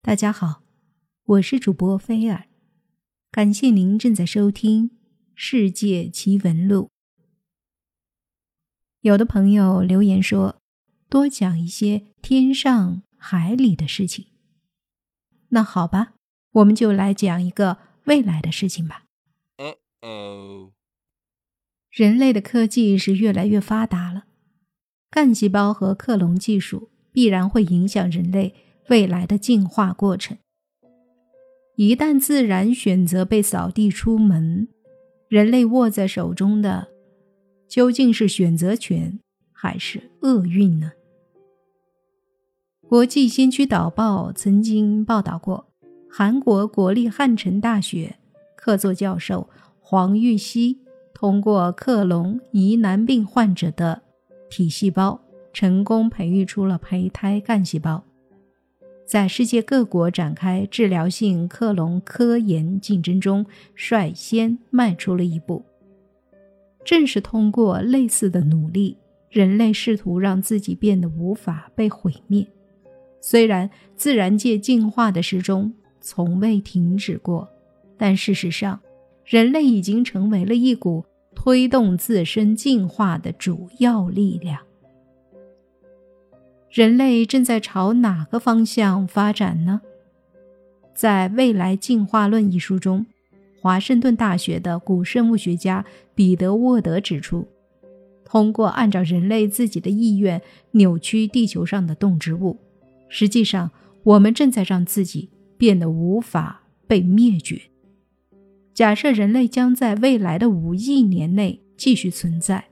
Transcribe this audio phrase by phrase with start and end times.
[0.00, 0.62] 大家好，
[1.24, 2.46] 我是主播菲尔，
[3.30, 4.90] 感谢您正在收听
[5.34, 6.84] 《世界奇闻录》。
[9.00, 10.62] 有的朋友留言说，
[11.10, 14.28] 多讲一些天上海里的事情。
[15.48, 16.14] 那好吧，
[16.52, 19.04] 我们就来讲一个未来的事情吧。
[20.00, 20.72] 哦，
[21.90, 24.24] 人类的科技是越来越发达了，
[25.10, 28.54] 干细胞和克隆技术必然会影响人类。
[28.88, 30.38] 未来的进化过程，
[31.76, 34.66] 一旦自然选择被扫地出门，
[35.28, 36.88] 人类握在手中的
[37.68, 39.20] 究竟是选择权
[39.52, 40.92] 还是厄运呢？
[42.88, 45.68] 国际先驱导报曾经报道过，
[46.10, 48.16] 韩国国立汉城大学
[48.56, 50.78] 客座教授黄玉溪
[51.12, 54.00] 通过克隆疑难病患者的
[54.48, 55.20] 体细胞，
[55.52, 58.02] 成功培育出了胚胎干细胞。
[59.08, 65.64] 在世界各国展开治疗性克隆科研竞争中，率先迈出了一步。
[66.84, 68.98] 正是通过类似的努力，
[69.30, 72.46] 人类试图让自己变得无法被毁灭。
[73.18, 75.72] 虽然自然界进化的时钟
[76.02, 77.48] 从未停止过，
[77.96, 78.78] 但事实上，
[79.24, 81.02] 人类已经成为了一股
[81.34, 84.67] 推动自身进化的主要力量。
[86.70, 89.80] 人类正在朝哪个方向发展呢？
[90.94, 93.06] 在《未来进化论》一书中，
[93.60, 97.48] 华盛顿大学的古生物学家彼得沃德指出，
[98.22, 102.58] 通过按照人类自己的意愿扭曲地球上的动植物，
[103.08, 103.70] 实际上
[104.02, 107.62] 我们正在让自己变得无法被灭绝。
[108.74, 112.66] 假设人类将在未来的五亿年内继续存在，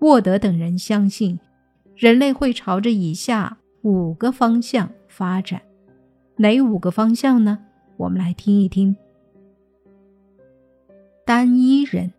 [0.00, 1.38] 沃德等人相信。
[1.96, 5.62] 人类会朝着以下五个方向发展，
[6.36, 7.58] 哪五个方向呢？
[7.96, 8.96] 我们来听一听。
[11.24, 12.12] 单一人，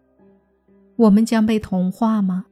[0.95, 2.45] 我们将被同化吗？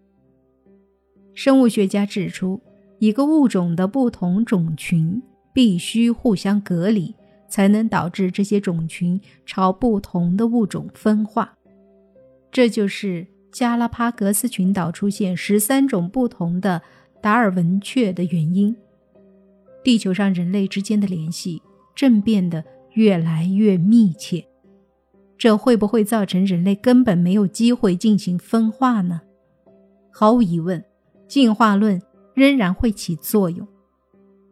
[1.34, 2.60] 生物学家指出，
[3.00, 5.22] 一个物种的不同种群
[5.54, 7.16] 必须互相隔离，
[7.48, 11.58] 才能导致这些种群朝不同的物种分化。
[12.52, 16.82] 这就是加拉帕戈斯群岛出现十三种不同的。
[17.22, 18.76] 达尔文雀的原因，
[19.84, 21.62] 地球上人类之间的联系
[21.96, 24.46] 正变得越来越密切，
[25.38, 29.22] 这会不会造成人类根本没有机会进行分化呢？
[30.12, 30.84] 毫无疑问，
[31.28, 32.02] 进化论
[32.34, 33.68] 仍然会起作用，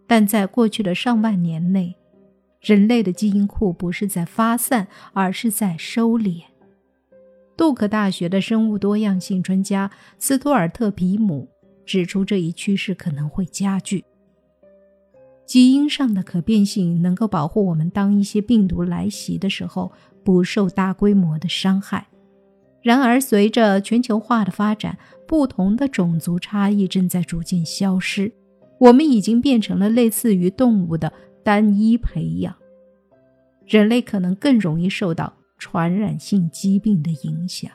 [0.08, 1.96] 但在过去的上万年内，
[2.62, 6.44] 人类的基因库不是在发散，而是在收敛。
[7.58, 11.50] 杜克大学的生物多样性专家斯图尔特·皮姆。
[11.90, 14.06] 指出这一趋势可能会加剧。
[15.44, 19.92] 基因上的可变性能够保护我们，当一些病毒来袭的时候
[20.24, 22.06] 不受大规模的伤害。
[22.84, 28.32] 然而，随着全球化的发展，不同的种族差异正在逐渐消失。
[28.78, 31.12] 我们已经变成了类似于动物的
[31.44, 32.56] 单一培养。
[33.66, 37.72] 人类可能更容易受到传染性疾病的影响。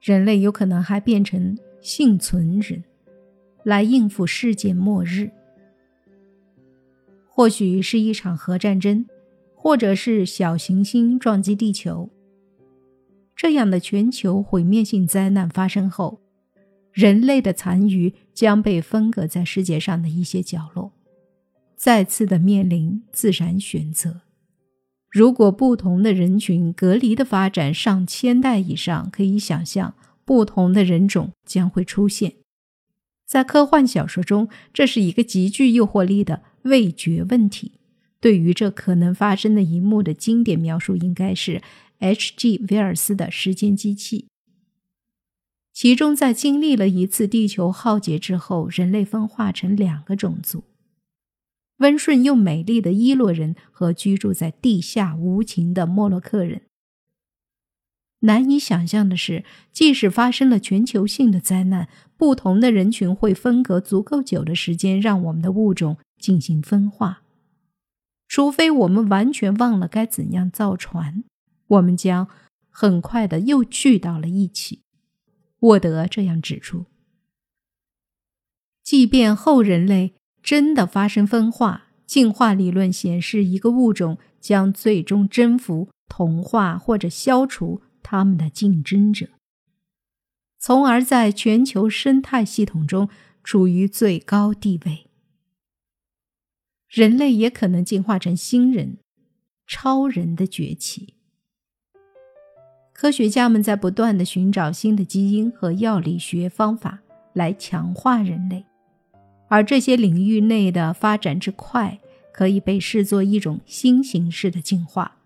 [0.00, 1.54] 人类有可能还变成。
[1.84, 2.82] 幸存人，
[3.62, 5.30] 来应付世界末日，
[7.28, 9.04] 或许是一场核战争，
[9.54, 12.08] 或者是小行星撞击地球。
[13.36, 16.22] 这样的全球毁灭性灾难发生后，
[16.90, 20.90] 人类的残余将被分隔在世界上的一些角落，
[21.76, 24.22] 再次的面临自然选择。
[25.10, 29.94] 如果不同的人群隔离的发展上千代以上，可以想象。
[30.24, 32.34] 不同的人种将会出现，
[33.26, 37.72] 在科幻小说中，这是一个极具诱惑力的味觉问题。
[38.20, 41.60] 对于这可能发生的一幕的经典描述，应该是
[41.98, 42.64] H.G.
[42.70, 44.20] 威尔斯的《时间机器》，
[45.74, 50.64] 其中在经历了一次地球浩劫之后，人类分化成两个种族：
[51.78, 56.62] 温顺又美丽的伊洛人和居住在地下无情的莫洛克人。
[58.24, 67.22] 难以想象的是，即使发生了全球性的灾难，不同的人群会分隔足够久的时间，让我们的物种进行分化。
[68.26, 71.22] 除非我们完全忘了该怎样造船，
[71.68, 72.26] 我们将
[72.70, 74.80] 很快的又聚到了一起。
[75.60, 76.86] 沃德这样指出：，
[78.82, 87.82] 即便后人类真的发生分化，进化理论显示一个物种将最终征服、同化或者消除。
[88.16, 89.26] 他们的竞争者，
[90.60, 93.08] 从而在全球生态系统中
[93.42, 95.08] 处于最高地位。
[96.88, 98.98] 人类也可能进化成新人、
[99.66, 101.14] 超人的崛起。
[102.92, 107.00] 科学家们在不断的寻找新的基因和药理学方法
[107.32, 108.64] 来强化人类，
[109.48, 111.98] 而这些领域内的发展之快，
[112.32, 115.16] 可以被视作一种新形式的进化。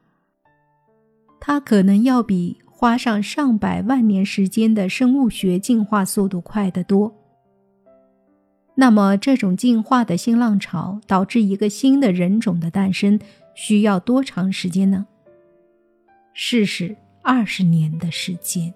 [1.38, 7.12] 它可能要比花上上百万年时间的生物学进化速度快得多。
[8.76, 13.18] 那么，这种进化的新浪潮导致一个新的人种的诞生，
[13.52, 15.08] 需要多长时间呢？
[16.32, 16.96] 试试。
[17.20, 18.72] 二十年的时间。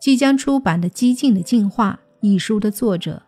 [0.00, 3.22] 即将出版的《激进的进化》一书的作者、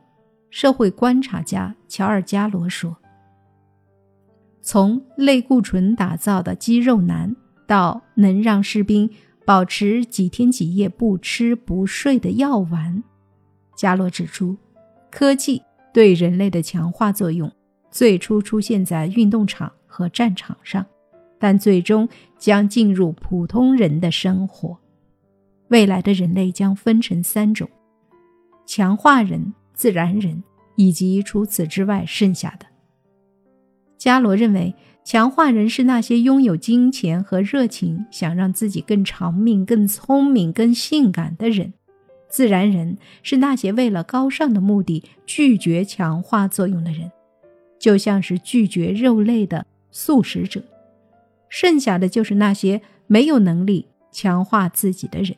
[0.50, 2.96] 社会观察家乔尔·加罗说
[4.60, 7.36] ：“从类固醇打造的肌肉男，
[7.66, 9.10] 到能让士兵
[9.44, 13.02] 保持几天几夜不吃不睡的药丸，
[13.76, 14.56] 加罗指出，
[15.10, 17.50] 科技对人类的强化作用
[17.90, 20.84] 最初出现在运动场和战场上。”
[21.38, 22.08] 但最终
[22.38, 24.74] 将进入普通人的生活。
[25.68, 27.68] 未来的人类将分成三种：
[28.64, 30.42] 强化人、自然人，
[30.76, 32.64] 以及除此之外剩下的。
[33.98, 34.74] 伽罗认为，
[35.06, 41.68] 强化人是那些拥有金钱和热情，想让自己更长命、更聪明、更性感的人；
[42.28, 47.12] 自然人是那些为了高尚的目的拒绝强化作用的人，
[47.78, 50.60] 就像是拒绝肉类的素食者。
[51.48, 55.36] 剩下的就是那些没有能力强化自己的人。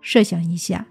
[0.00, 0.86] 设想一下，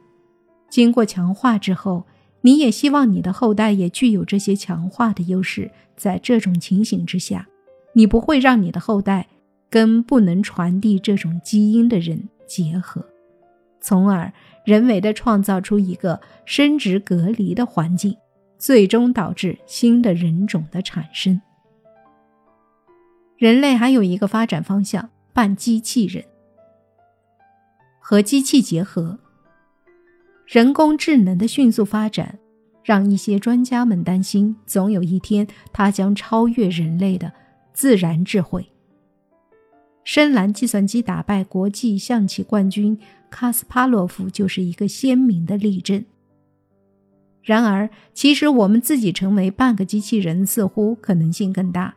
[0.70, 2.06] 经过强化之后，
[2.42, 5.72] 你也希望你的后代也具有这些强化的优势。
[5.96, 7.48] 在这种情形之下，
[7.94, 9.28] 你不会让你的后代
[9.70, 13.06] 跟不能传递这种基因的人结合，
[13.80, 14.32] 从而
[14.66, 18.16] 人为的创造出一个生殖隔离的环境，
[18.58, 21.42] 最终导致新的人种的产生。
[23.38, 26.24] 人类还有一个发展方向：半机器人
[28.00, 29.20] 和机器结合。
[30.46, 32.38] 人工智能的迅速发展，
[32.84, 37.34] 让一些专家们担心，总有一天它将超越人类的
[37.74, 38.68] 自然智慧。
[40.04, 42.98] 深蓝计算机打败国际象棋冠军
[43.30, 46.04] 卡斯帕洛夫，就是一个鲜明的例证。
[47.42, 51.96] 然而，其实我们自己成为半个机器人，似乎可能性更大。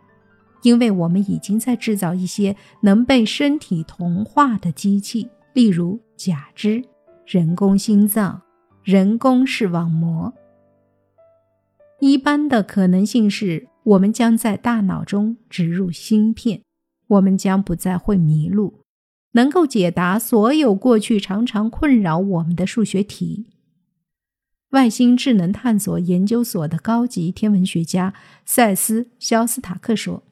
[0.63, 6.83] 因为我们已经在制造一些能被身体同化的机器，例如假肢、
[7.25, 8.43] 人工心脏、
[8.83, 10.33] 人工视网膜。
[12.01, 16.63] 一般的可能性是，我们将在大脑中植入芯片，
[17.07, 18.81] 我们将不再会迷路，
[19.33, 23.47] 能够解答所有过去常常困扰我们的数学题。
[24.71, 28.13] 外星智能探索研究所的高级天文学家
[28.45, 30.25] 塞斯·肖斯塔克说。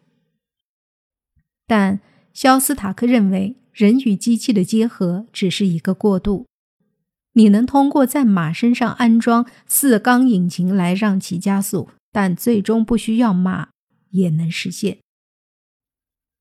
[1.69, 2.01] 但
[2.33, 6.47] 肖斯塔克认为，人与机器的结合只是一个过渡。
[7.35, 13.71] 你能通过在马身上安装四缸引擎来让其加速，但最终不需要马
[14.11, 15.01] 也能实现。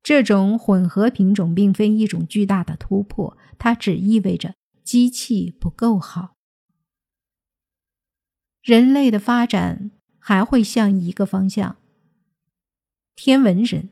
[0.03, 4.53] 这种混合品种并非一种巨大的突破，它只意味着
[4.83, 6.35] 机器不够好。
[8.61, 9.89] 人类的发展
[10.19, 11.77] 还会向一个方向：
[13.15, 13.89] 天文人。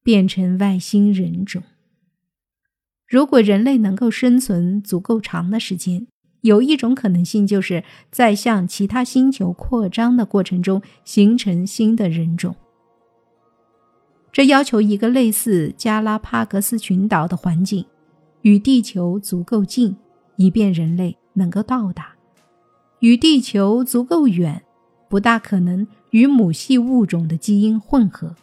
[0.00, 1.62] 变成外星人种。
[3.06, 6.06] 如果人类能够生存足够长的时间，
[6.42, 12.54] 有一种可能性就是在向其他星球扩张的过程中形成新的人种。
[14.30, 17.84] 这要求一个类似加拉帕戈斯群岛的环境，
[18.42, 19.96] 与地球足够近，
[20.36, 22.04] 以便人类能够到达；
[23.00, 24.62] 与地球足够远，
[25.08, 28.36] 不大可能与母系物种的基因混合。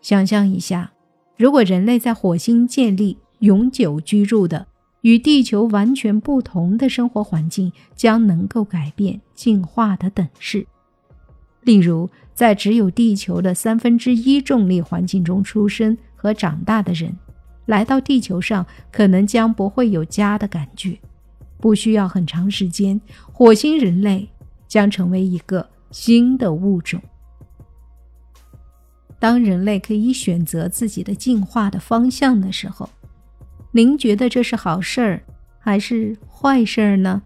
[0.00, 0.92] 想象一下，
[1.36, 4.68] 如果人类在火星建立永久居住的、
[5.08, 10.66] 与地球完全不同的生活环境，将能够改变进化的等式。
[11.62, 17.16] 例如，在只有地球的三分之一重力环境中出生和长大的人，
[17.64, 20.98] 来到地球上可能将不会有家的感觉。
[21.58, 23.00] 不需要很长时间，
[23.32, 24.28] 火星人类
[24.66, 27.00] 将成为一个新的物种。
[29.18, 32.86] 当人类可以选择自己的进化的方向的时候，
[33.78, 35.22] 您觉得这是好事儿
[35.60, 37.22] 还是坏事儿呢？